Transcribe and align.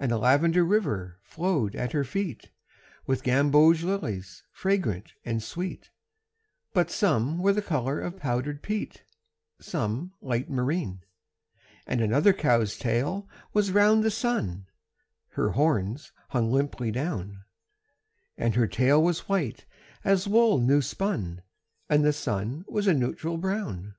And 0.00 0.10
a 0.10 0.18
lavender 0.18 0.64
river 0.64 1.20
flowed 1.22 1.76
at 1.76 1.92
her 1.92 2.02
feet 2.02 2.50
With 3.06 3.22
gamboge 3.22 3.84
lilies 3.84 4.42
fragrant 4.50 5.12
and 5.24 5.40
sweet, 5.40 5.90
But 6.72 6.90
some 6.90 7.38
were 7.38 7.52
the 7.52 7.62
color 7.62 8.00
of 8.00 8.16
powdered 8.16 8.62
peat, 8.64 9.04
Some 9.60 10.12
light 10.20 10.50
marine. 10.50 11.04
And 11.86 12.00
another 12.00 12.32
cow's 12.32 12.76
tail 12.76 13.28
was 13.52 13.70
round 13.70 14.02
the 14.02 14.10
sun 14.10 14.66
(Her 15.34 15.50
horns 15.50 16.10
hung 16.30 16.50
limply 16.50 16.90
down); 16.90 17.44
And 18.36 18.56
her 18.56 18.66
tail 18.66 19.00
was 19.00 19.28
white 19.28 19.66
as 20.02 20.26
wool 20.26 20.58
new 20.58 20.82
spun, 20.82 21.42
And 21.88 22.04
the 22.04 22.12
sun 22.12 22.64
was 22.66 22.88
a 22.88 22.92
neutral 22.92 23.36
brown. 23.38 23.94